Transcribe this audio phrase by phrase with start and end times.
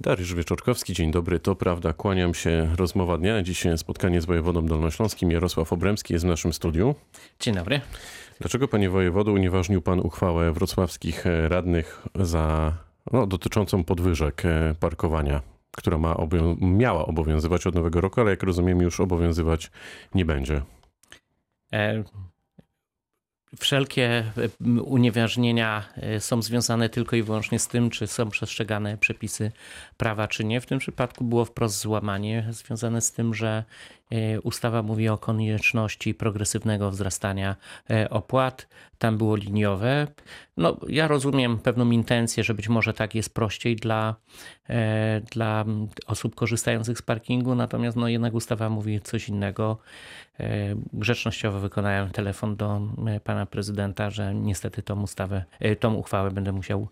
[0.00, 1.40] Dariusz Wieczorkowski, dzień dobry.
[1.40, 2.68] To prawda, kłaniam się.
[2.76, 3.42] Rozmowa dnia.
[3.42, 5.30] Dziś spotkanie z wojewodą dolnośląskim.
[5.30, 6.94] Jarosław Obremski jest w naszym studiu.
[7.40, 7.80] Dzień dobry.
[8.40, 12.72] Dlaczego, panie wojewodo, unieważnił pan uchwałę wrocławskich radnych za,
[13.12, 14.42] no, dotyczącą podwyżek
[14.80, 19.70] parkowania, która ma obowią miała obowiązywać od nowego roku, ale jak rozumiem już obowiązywać
[20.14, 20.62] nie będzie?
[21.72, 22.04] E
[23.58, 24.24] wszelkie
[24.84, 25.84] unieważnienia
[26.18, 29.52] są związane tylko i wyłącznie z tym, czy są przestrzegane przepisy
[29.96, 30.60] prawa, czy nie.
[30.60, 33.64] W tym przypadku było wprost złamanie związane z tym, że
[34.42, 37.56] ustawa mówi o konieczności progresywnego wzrastania
[38.10, 38.68] opłat.
[38.98, 40.06] Tam było liniowe.
[40.56, 44.16] No, ja rozumiem pewną intencję, że być może tak jest prościej dla,
[45.32, 45.64] dla
[46.06, 49.78] osób korzystających z parkingu, natomiast no, jednak ustawa mówi coś innego.
[50.92, 52.80] Grzecznościowo wykonałem telefon do
[53.24, 55.44] pana prezydenta, że niestety tą ustawę,
[55.80, 56.88] tą uchwałę będę musiał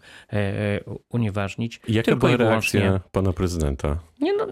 [1.08, 1.80] unieważnić.
[1.88, 3.98] Jaka Tylko była reakcja pana prezydenta?
[4.20, 4.46] Nie no,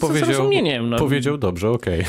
[0.00, 0.90] Powiedział- zrozumieniem.
[0.90, 0.98] No.
[0.98, 2.04] Powiedział dobrze, okej.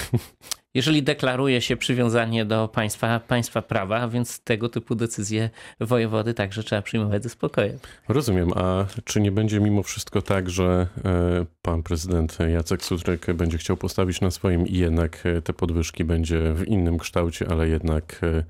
[0.77, 6.81] Jeżeli deklaruje się przywiązanie do państwa, państwa prawa, więc tego typu decyzje wojewody także trzeba
[6.81, 7.79] przyjmować ze spokojem.
[8.07, 13.57] Rozumiem, a czy nie będzie mimo wszystko tak, że e, pan prezydent Jacek Sutryk będzie
[13.57, 18.19] chciał postawić na swoim i jednak e, te podwyżki będzie w innym kształcie, ale jednak
[18.23, 18.43] e,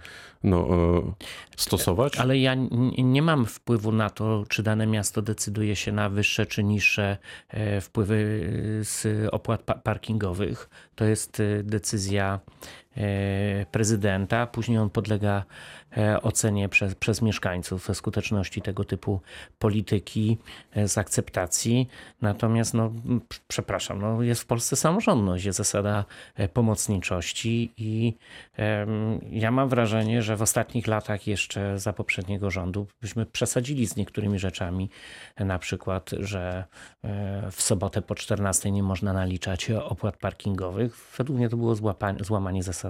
[0.44, 0.68] no,
[1.58, 2.18] stosować?
[2.18, 2.56] Ale ja
[2.98, 7.18] nie mam wpływu na to, czy dane miasto decyduje się na wyższe czy niższe
[7.82, 8.18] wpływy
[8.84, 10.70] z opłat pa- parkingowych.
[10.96, 12.42] To jest decyzja e,
[13.72, 14.48] prezydenta.
[14.48, 15.44] Później on podlega
[15.98, 19.22] e, ocenie przez, przez mieszkańców skuteczności tego typu
[19.60, 20.38] polityki,
[20.72, 21.88] e, z akceptacji.
[22.22, 22.92] Natomiast, no,
[23.48, 28.14] przepraszam, no, jest w Polsce samorządność, jest zasada e, pomocniczości i
[28.56, 33.96] em, ja mam wrażenie, że w ostatnich latach jeszcze za poprzedniego rządu byśmy przesadzili z
[33.96, 34.90] niektórymi rzeczami.
[35.40, 36.66] Na przykład, że
[37.04, 41.14] e, w sobotę po 14 nie można naliczać opłat parkingowych.
[41.18, 42.87] Według mnie to było złapanie, złamanie zasady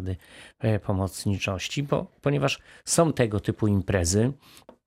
[0.59, 4.31] e, pomocniczości, bo, ponieważ są tego typu imprezy,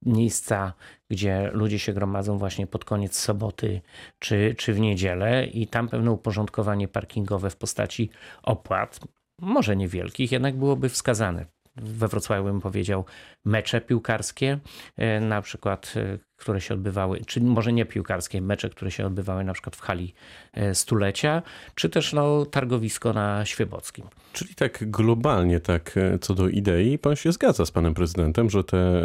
[0.06, 0.72] miejsca,
[1.09, 3.81] gdzie ludzie się gromadzą właśnie pod koniec soboty
[4.19, 8.10] czy, czy w niedzielę i tam pewne uporządkowanie parkingowe w postaci
[8.43, 9.00] opłat,
[9.38, 11.47] może niewielkich, jednak byłoby wskazane.
[11.80, 13.04] We Wrocławiu bym powiedział
[13.44, 14.58] mecze piłkarskie,
[14.96, 19.44] e, na przykład, e, które się odbywały, czy może nie piłkarskie, mecze, które się odbywały
[19.44, 20.14] na przykład w hali
[20.52, 21.42] e, stulecia,
[21.74, 24.04] czy też no, targowisko na Świebockim.
[24.32, 29.00] Czyli tak globalnie, tak co do idei, pan się zgadza z panem prezydentem, że te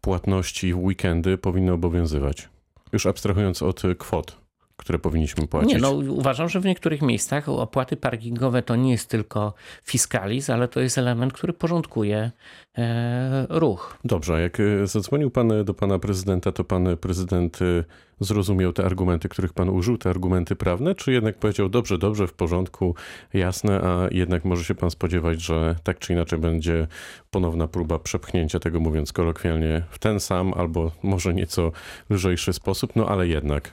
[0.00, 2.48] płatności w weekendy powinny obowiązywać?
[2.92, 4.43] Już abstrahując od kwot,
[4.76, 5.72] które powinniśmy płacić.
[5.72, 9.54] Nie, no uważam, że w niektórych miejscach opłaty parkingowe to nie jest tylko
[9.84, 12.30] fiskalizm, ale to jest element, który porządkuje
[12.78, 13.98] e, ruch.
[14.04, 17.84] Dobrze, jak e, zadzwonił pan do pana prezydenta, to pan prezydent e,
[18.20, 22.32] zrozumiał te argumenty, których pan użył, te argumenty prawne, czy jednak powiedział dobrze, dobrze, w
[22.32, 22.94] porządku,
[23.34, 26.86] jasne, a jednak może się pan spodziewać, że tak czy inaczej będzie
[27.30, 31.72] ponowna próba przepchnięcia tego, mówiąc kolokwialnie, w ten sam albo może nieco
[32.10, 33.72] lżejszy sposób, no ale jednak.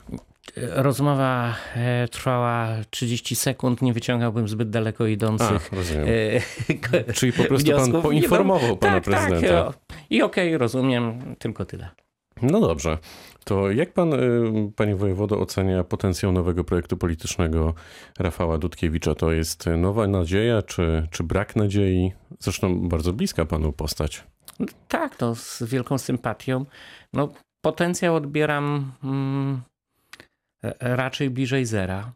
[0.55, 6.07] Rozmowa e, trwała 30 sekund, nie wyciągałbym zbyt daleko A, idących rozumiem.
[7.07, 9.63] e, Czyli po prostu pan poinformował pana tak, prezydenta.
[9.63, 9.97] Tak.
[10.09, 11.89] I okej, rozumiem, tylko tyle.
[12.41, 12.97] No dobrze.
[13.43, 17.73] To jak pan, y, panie wojewodo, ocenia potencjał nowego projektu politycznego
[18.19, 19.15] Rafała Dudkiewicza?
[19.15, 22.13] To jest nowa nadzieja, czy, czy brak nadziei?
[22.39, 24.23] Zresztą bardzo bliska panu postać.
[24.87, 26.65] Tak, no, z wielką sympatią.
[27.13, 27.29] No,
[27.61, 29.70] potencjał odbieram mm, e,
[30.79, 32.13] raczej bliżej zera.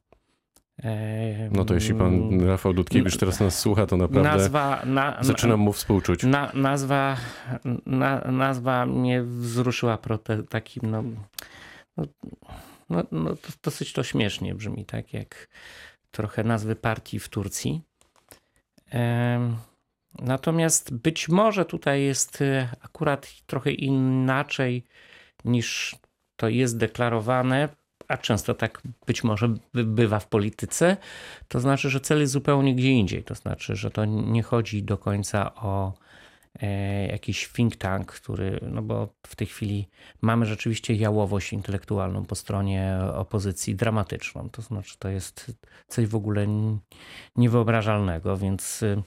[0.84, 5.24] E, No to jeśli pan Rafał Dudkiewicz teraz nas słucha, to naprawdę Nazwa, na, na,
[5.24, 6.24] zaczynam mu współczuć.
[6.24, 7.18] Na, nazwa,
[7.86, 11.04] na, nazwa mnie wzruszyła prote, takim, no,
[11.98, 12.06] no,
[12.90, 15.48] no, no, to dosyć to śmiesznie brzmi, tak jak
[16.12, 17.82] trochę nazwy partii w Turcji.
[20.20, 24.84] Natomiast być może tutaj jest e, akurat trochę inaczej
[25.46, 25.96] niż
[26.36, 27.70] to jest deklarowane,
[28.08, 30.98] a często tak być może by- bywa w polityce.
[31.48, 33.24] To znaczy, że cel jest zupełnie gdzie indziej.
[33.24, 35.94] To znaczy, że to nie chodzi do końca o
[36.62, 39.88] e, jakiś think tank, który, no bo w tej chwili
[40.22, 44.50] mamy rzeczywiście jałowość intelektualną po stronie opozycji dramatyczną.
[44.50, 45.52] To znaczy, to jest
[45.88, 46.48] coś w ogóle
[47.36, 49.04] niewyobrażalnego, więc y,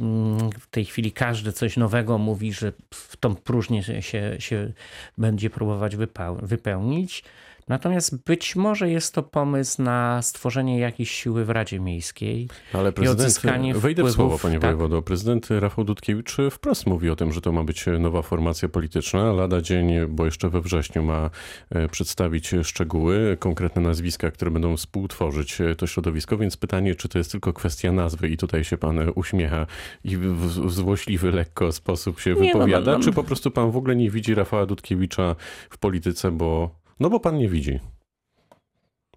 [0.00, 4.72] mm, w tej chwili każdy coś nowego mówi, że w tą próżnię się, się,
[5.18, 7.24] będzie próbować wypeł- wypełnić.
[7.68, 12.48] Natomiast być może jest to pomysł na stworzenie jakiejś siły w Radzie Miejskiej.
[12.72, 14.62] Ale prezydent, wejdę w słowo, panie tak?
[14.62, 19.32] wojewodo, prezydent Rafał Dudkiewicz wprost mówi o tym, że to ma być nowa formacja polityczna.
[19.32, 21.30] Lada dzień, bo jeszcze we wrześniu ma
[21.70, 27.18] e, przedstawić szczegóły, konkretne nazwiska, które będą współtworzyć e, to środowisko, więc pytanie, czy to
[27.18, 29.66] jest tylko kwestia nazwy i tutaj się pan uśmiecha
[30.04, 33.04] i w złośliwy lekko sposób się nie, no, wypowiada, no, no, no.
[33.04, 35.36] czy po prostu pan w ogóle nie widzi Rafała Dudkiewicza
[35.70, 37.80] w polityce, bo no bo pan nie widzi.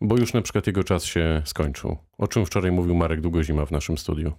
[0.01, 1.97] Bo już na przykład jego czas się skończył.
[2.17, 4.33] O czym wczoraj mówił Marek Długozima w naszym studiu.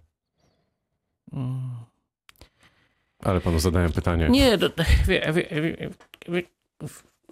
[3.18, 4.28] Ale panu zadałem pytanie.
[4.28, 4.58] Nie,
[5.06, 5.48] wie, wie,
[6.28, 6.42] wie,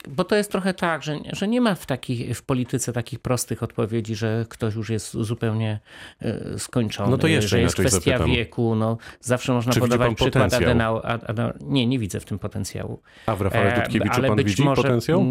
[0.08, 3.62] bo to jest trochę tak, że, że nie ma w, takich, w polityce takich prostych
[3.62, 5.81] odpowiedzi, że ktoś już jest zupełnie
[6.20, 7.11] e, skończony.
[7.11, 8.31] No to jeszcze że jest kwestia zapytam.
[8.31, 8.75] wieku.
[8.75, 11.02] No, zawsze można Czy podawać przykład Adenau.
[11.61, 13.02] Nie, nie widzę w tym potencjału.
[13.26, 15.25] A w Rafale Dudkiewiczu pan widzi może, potencjał?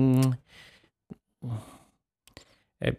[2.81, 2.94] E,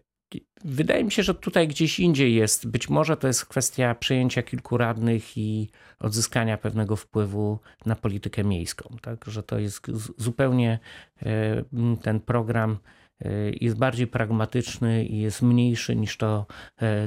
[0.64, 2.68] wydaje mi się, że tutaj gdzieś indziej jest.
[2.68, 5.70] Być może to jest kwestia przejęcia kilku radnych i
[6.00, 8.96] odzyskania pewnego wpływu na politykę miejską.
[9.02, 9.24] Tak?
[9.26, 9.86] Że to jest
[10.18, 10.78] zupełnie
[11.22, 11.64] e,
[12.02, 12.78] ten program
[13.20, 13.30] e,
[13.60, 16.46] jest bardziej pragmatyczny i jest mniejszy niż to,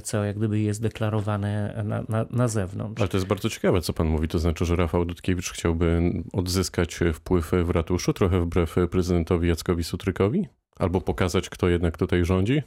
[0.03, 3.01] co jak gdyby jest deklarowane na, na, na zewnątrz.
[3.01, 4.27] Ale to jest bardzo ciekawe, co pan mówi.
[4.27, 10.47] To znaczy, że Rafał Dudkiewicz chciałby odzyskać wpływ w ratuszu, trochę wbrew prezydentowi Jackowi Sutrykowi?
[10.79, 12.63] Albo pokazać, kto jednak tutaj rządzi?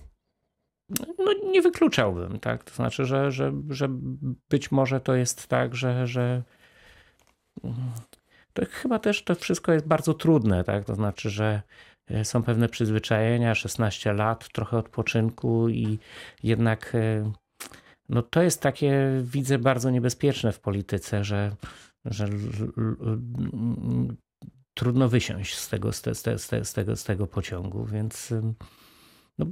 [1.18, 2.64] No, nie wykluczałbym, tak?
[2.64, 3.88] To znaczy, że, że, że
[4.50, 6.42] być może to jest tak, że, że
[8.52, 10.84] to chyba też to wszystko jest bardzo trudne, tak?
[10.84, 11.62] To znaczy, że
[12.06, 15.98] e, są pewne przyzwyczajenia, 16 lat, trochę odpoczynku i
[16.42, 17.32] jednak e,
[18.08, 21.56] no to jest takie, widzę, bardzo niebezpieczne w polityce, że,
[22.04, 22.28] że
[24.80, 28.34] trudno wysiąść z tego, z, te, z, te, z, tego, z tego pociągu, więc
[29.38, 29.46] no,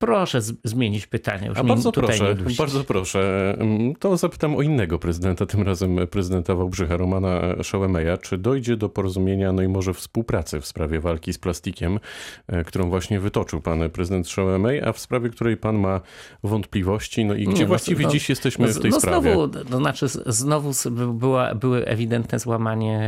[0.00, 1.46] Proszę zmienić pytanie.
[1.46, 3.56] Już A bardzo proszę, bardzo proszę.
[3.98, 8.18] To zapytam o innego prezydenta, tym razem prezydenta Wałbrzycha, Romana Szołemeja.
[8.18, 12.00] Czy dojdzie do porozumienia, no i może współpracy w sprawie walki z plastikiem,
[12.46, 16.00] e, którą właśnie wytoczył pan prezydent Szołemej, a w sprawie której pan ma
[16.42, 19.32] wątpliwości, no i gdzie no, właściwie no, dziś jesteśmy no, w tej no, sprawie?
[19.32, 20.70] Znowu, to znaczy znowu
[21.12, 23.00] była, były ewidentne złamanie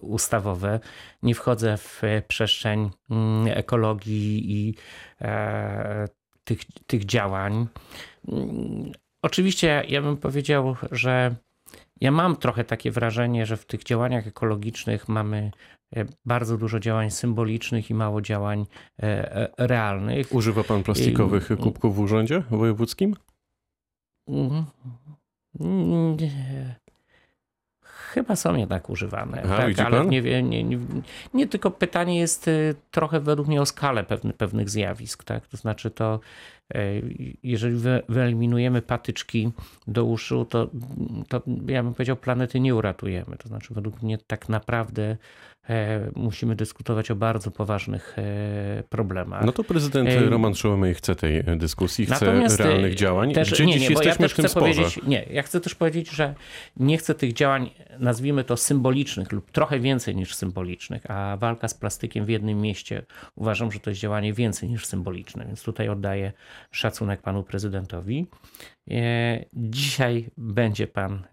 [0.00, 0.80] ustawowe.
[1.22, 4.74] Nie wchodzę w przestrzeń mm, ekologii i
[5.20, 6.08] e,
[6.44, 7.66] tych, tych działań.
[9.22, 11.36] Oczywiście ja bym powiedział, że
[12.00, 15.50] ja mam trochę takie wrażenie, że w tych działaniach ekologicznych mamy
[15.96, 18.66] e, bardzo dużo działań symbolicznych i mało działań
[19.02, 20.34] e, e, realnych.
[20.34, 23.16] Używa pan plastikowych kubków w urzędzie wojewódzkim?
[24.28, 24.66] Mm,
[26.20, 26.81] nie.
[28.12, 29.42] Chyba są jednak używane.
[29.44, 30.78] Aha, tak, ale nie, nie, nie,
[31.34, 35.24] nie, tylko pytanie jest y, trochę według mnie o skalę pewny, pewnych zjawisk.
[35.24, 35.46] Tak?
[35.46, 36.20] To znaczy to,
[37.42, 37.76] jeżeli
[38.08, 39.52] wyeliminujemy patyczki
[39.86, 40.70] do uszu, to,
[41.28, 43.36] to ja bym powiedział, planety nie uratujemy.
[43.36, 45.16] To znaczy według mnie tak naprawdę
[45.68, 49.44] E, musimy dyskutować o bardzo poważnych e, problemach.
[49.44, 53.32] No to prezydent e, Roman Szołomej chce tej dyskusji, chce Natomiast realnych działań.
[53.32, 54.82] Też, Gdzie nie, dziś nie, jesteśmy ja w tym sporze?
[55.06, 56.34] Nie, ja chcę też powiedzieć, że
[56.76, 61.74] nie chcę tych działań, nazwijmy to symbolicznych lub trochę więcej niż symbolicznych, a walka z
[61.74, 63.02] plastykiem w jednym mieście
[63.34, 66.32] uważam, że to jest działanie więcej niż symboliczne, więc tutaj oddaję
[66.70, 68.26] szacunek panu prezydentowi.
[69.52, 71.24] Dzisiaj będzie pan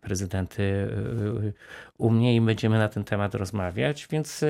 [0.00, 0.56] prezydent
[1.98, 4.44] u mnie i będziemy na ten temat rozmawiać, więc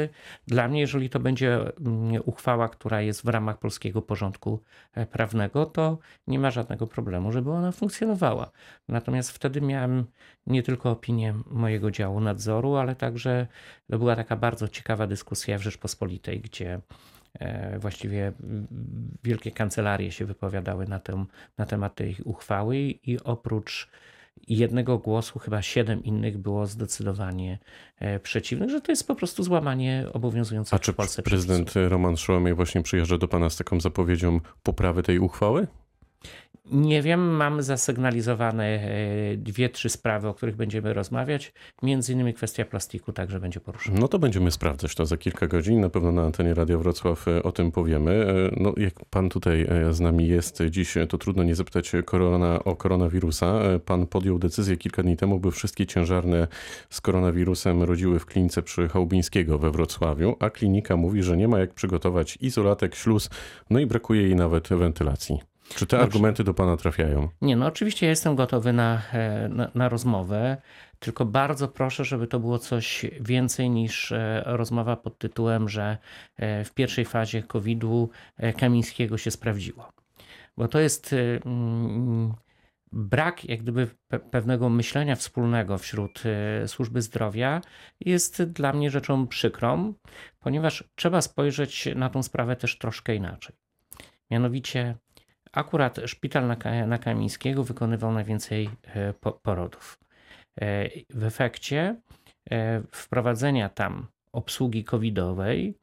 [0.46, 4.62] dla mnie, jeżeli to będzie mm, uchwała, która jest w ramach polskiego porządku
[4.94, 8.50] e, prawnego, to nie ma żadnego problemu, żeby ona funkcjonowała.
[8.89, 10.05] Natomiast wtedy miałem
[10.46, 13.46] nie tylko opinię mojego działu nadzoru, ale także
[13.91, 16.81] to była taka bardzo ciekawa dyskusja w Rzeczpospolitej, gdzie e,
[17.78, 18.32] właściwie
[19.24, 21.00] wielkie kancelarie się wypowiadały na,
[21.58, 23.88] na temat tej uchwały i oprócz
[24.48, 27.58] jednego głosu chyba siedem innych było zdecydowanie
[27.98, 31.93] e, przeciwnych, że to jest po prostu złamanie obowiązujących A czy w Polsce prezydent przepisów.
[31.93, 35.66] Roman Szołomej właśnie przyjeżdża do pana z taką zapowiedzią poprawy tej uchwały?
[36.73, 41.53] Nie wiem, mamy zasygnalizowane e, dwie, trzy sprawy, o których będziemy rozmawiać.
[41.82, 44.01] Między innymi kwestia plastiku także będzie poruszona.
[44.01, 45.81] No to będziemy sprawdzać to za kilka godzin.
[45.81, 48.27] Na pewno na antenie Radia Wrocław e, o tym powiemy.
[48.53, 52.77] E, no, jak pan tutaj z nami jest dziś, to trudno nie zapytać korona, o
[52.77, 53.61] koronawirusa.
[53.85, 56.49] Pan podjął decyzję kilka dni temu, by wszystkie ciężarne
[56.91, 61.58] z koronawirusem rodziły w klinice przy Chałubińskiego we Wrocławiu, a klinika mówi, że nie ma
[61.58, 63.31] jak przygotować izolatek, śluz,
[63.70, 65.56] no i brakuje jej nawet wentylacji.
[65.75, 67.29] Czy te argumenty do pana trafiają?
[67.41, 70.56] Nie, no oczywiście ja jestem gotowy na, e, na, na rozmowę,
[70.99, 75.99] tylko bardzo proszę, żeby to było coś więcej niż e, rozmowa pod tytułem, że
[76.37, 78.11] e, w pierwszej fazie COVID-u
[78.58, 79.93] Kamińskiego się sprawdziło.
[80.56, 82.35] Bo to jest mm,
[82.93, 83.89] brak jak gdyby
[84.31, 86.23] pewnego myślenia wspólnego wśród
[86.67, 87.61] służby zdrowia
[88.01, 89.94] jest dla mnie rzeczą przykrą,
[90.41, 93.56] ponieważ trzeba spojrzeć na tą sprawę też troszkę inaczej.
[94.31, 94.96] Mianowicie
[95.53, 99.12] Akurat szpital na, na Kamińskiego wykonywał najwięcej e,
[99.43, 99.98] porodów.
[100.60, 101.96] E, w efekcie
[102.50, 105.79] e, wprowadzenia tam obsługi covidowej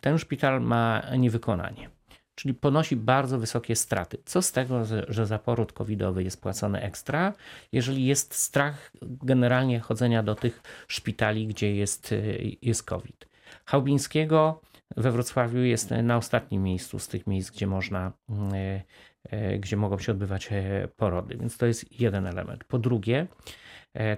[0.00, 1.90] ten szpital ma niewykonanie.
[2.34, 4.18] Czyli ponosi bardzo wysokie straty.
[4.24, 7.32] Co z tego, że za poród covidowy jest płacony ekstra,
[7.72, 12.14] jeżeli jest strach generalnie chodzenia do tych szpitali, gdzie jest,
[12.62, 13.28] jest COVID.
[13.64, 14.60] Chałbińskiego
[14.96, 18.12] we Wrocławiu jest na ostatnim miejscu z tych miejsc, gdzie można,
[18.52, 18.82] e,
[19.30, 21.36] e, gdzie mogą się odbywać e, porody.
[21.36, 22.64] Więc to jest jeden element.
[22.64, 23.26] Po drugie,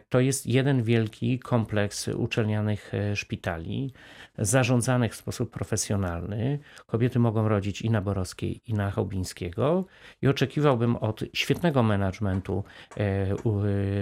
[0.09, 3.93] to jest jeden wielki kompleks uczelnianych szpitali,
[4.39, 6.59] zarządzanych w sposób profesjonalny.
[6.87, 9.85] Kobiety mogą rodzić i na Borowskiej, i na Chałbińskiego.
[10.23, 12.65] I oczekiwałbym od świetnego managementu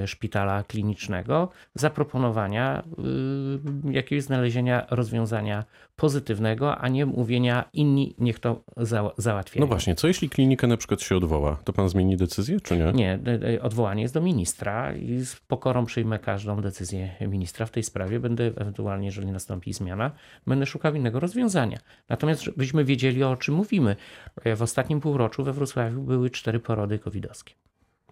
[0.07, 2.83] szpitala klinicznego zaproponowania
[3.91, 5.65] jakiegoś znalezienia rozwiązania
[5.99, 9.61] pozytywnego, a nie mówienia inni niech to za, załatwiają.
[9.61, 11.59] No właśnie, co jeśli klinika na przykład się odwoła?
[11.65, 12.93] To pan zmieni decyzję, czy nie?
[12.93, 13.19] Nie,
[13.63, 18.21] odwołanie jest do ministra i z pokorą przyjmę każdą decyzję ministra w tej sprawie.
[18.21, 20.11] Będę ewentualnie, jeżeli nastąpi zmiana,
[20.47, 21.79] będę szukał innego rozwiązania.
[22.09, 23.97] Natomiast żebyśmy wiedzieli, o czym mówimy.
[24.57, 27.55] W ostatnim półroczu we Wrocławiu były cztery porody covidowskie.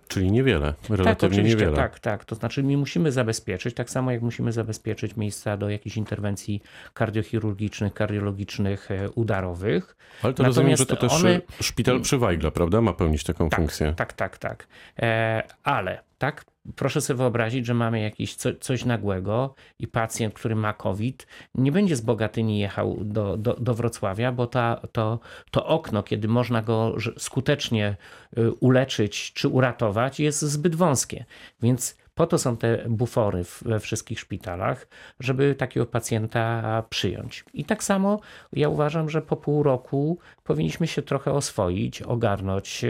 [0.09, 1.77] Czyli niewiele, relatywnie tak, niewiele.
[1.77, 2.25] Tak, tak.
[2.25, 6.63] To znaczy my musimy zabezpieczyć, tak samo jak musimy zabezpieczyć miejsca do jakichś interwencji
[6.95, 9.97] kardiochirurgicznych, kardiologicznych, e, udarowych.
[10.23, 11.41] Ale to Natomiast rozumiem, że to też one...
[11.61, 12.81] szpital przy Wajgla, prawda?
[12.81, 13.93] Ma pełnić taką tak, funkcję.
[13.97, 14.67] Tak, tak, tak.
[14.99, 16.45] E, ale tak,
[16.77, 21.73] proszę sobie wyobrazić, że mamy jakieś co, coś nagłego i pacjent, który ma COVID, nie
[21.73, 25.21] będzie z Bogatyni jechał do, do, do Wrocławia, bo ta, to,
[25.51, 27.97] to okno, kiedy można go skutecznie
[28.39, 31.25] y, uleczyć czy uratować, jest zbyt wąskie.
[31.63, 34.87] Więc po to są te bufory we wszystkich szpitalach,
[35.21, 37.45] żeby takiego pacjenta przyjąć.
[37.55, 38.21] I tak samo
[38.53, 42.85] ja uważam, że po pół roku powinniśmy się trochę oswoić, ogarnąć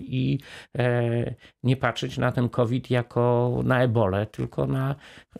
[0.00, 0.38] i
[0.78, 4.94] e, nie patrzeć na ten COVID jako na ebolę, tylko na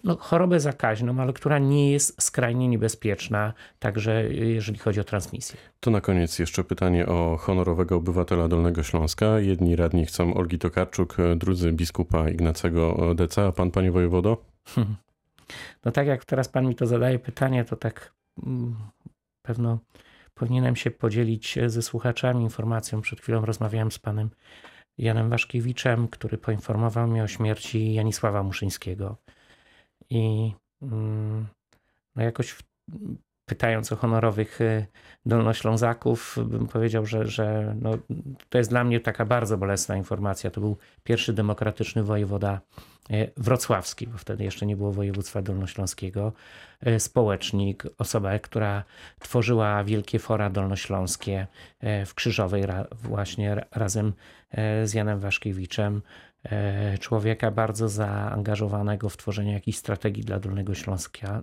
[0.04, 5.56] no, chorobę zakaźną, ale która nie jest skrajnie niebezpieczna, także jeżeli chodzi o transmisję.
[5.80, 9.40] To na koniec jeszcze pytanie o honorowego obywatela Dolnego Śląska.
[9.40, 14.44] Jedni radni chcą Olgi Tokarczuk, drudzy biskupa Ignacego Deca, a pan, panie wojewodo?
[15.84, 18.12] No tak jak teraz pan mi to zadaje pytanie, to tak
[18.46, 18.76] mm,
[19.42, 19.78] pewno
[20.34, 23.00] powinienem się podzielić ze słuchaczami informacją.
[23.00, 24.30] Przed chwilą rozmawiałem z panem
[24.98, 29.16] Janem Waszkiewiczem, który poinformował mnie o śmierci Janisława Muszyńskiego.
[30.10, 31.46] I mm,
[32.16, 32.56] no jakoś
[33.48, 34.86] pytając o honorowych y,
[35.26, 37.90] dolnoślązaków, bym powiedział, że, że no,
[38.48, 40.50] to jest dla mnie taka bardzo bolesna informacja.
[40.50, 42.60] To był pierwszy demokratyczny wojewoda
[43.10, 46.32] y, wrocławski, bo wtedy jeszcze nie było województwa dolnośląskiego,
[46.86, 48.84] y, społecznik, osoba, która
[49.18, 51.46] tworzyła wielkie fora dolnośląskie
[52.06, 52.64] w Krzyżowej
[53.02, 54.12] właśnie razem
[54.84, 56.02] z Janem Waszkiewiczem.
[56.50, 61.42] E, człowieka bardzo zaangażowanego w tworzenie jakiejś strategii dla Dolnego Śląska,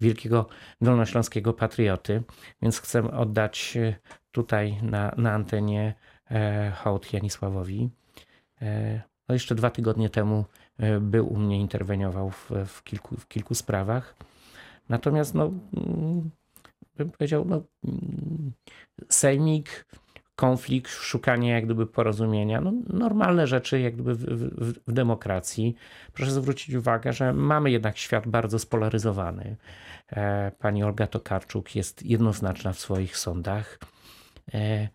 [0.00, 0.46] wielkiego
[0.80, 2.22] dolnośląskiego patrioty,
[2.62, 3.94] więc chcę oddać e,
[4.30, 5.94] tutaj na, na antenie
[6.30, 7.90] e, hołd Janisławowi.
[9.28, 10.44] No jeszcze dwa tygodnie temu
[11.00, 14.14] był u mnie, interweniował w, w, kilku, w kilku sprawach.
[14.88, 16.30] Natomiast, no, mm,
[16.96, 18.52] bym powiedział, no, mm,
[19.08, 19.86] Sejmik
[20.36, 22.60] konflikt, szukanie jak gdyby porozumienia.
[22.60, 25.76] No, normalne rzeczy jak gdyby w, w, w, demokracji.
[26.12, 29.56] Proszę zwrócić uwagę, że mamy jednak świat bardzo spolaryzowany.
[30.12, 33.78] E, pani Olga Tokarczuk jest jednoznaczna w swoich sądach.
[34.54, 34.88] E,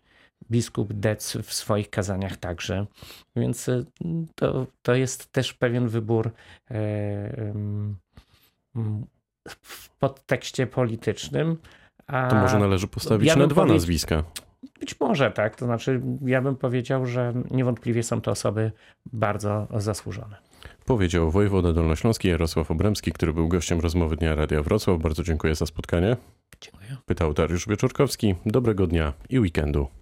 [0.50, 2.86] biskup Dec w swoich kazaniach także.
[3.36, 3.84] Więc e,
[4.34, 6.30] to, to jest też pewien wybór
[9.62, 11.56] w podtekście politycznym.
[12.06, 14.24] A to może należy postawić ja na dwa nazwiska.
[14.80, 15.56] Być może tak.
[15.56, 18.72] To znaczy, ja bym powiedział, że niewątpliwie są to osoby
[19.12, 20.36] bardzo zasłużone.
[20.86, 25.02] Powiedział wojewoda dolnośląski Jarosław Obremski, który był gościem rozmowy Dnia Radia Wrocław.
[25.02, 26.16] Bardzo dziękuję za spotkanie.
[26.60, 26.96] Dziękuję.
[27.06, 28.34] Pytał Dariusz Wieczorkowski.
[28.46, 30.01] Dobrego dnia i weekendu.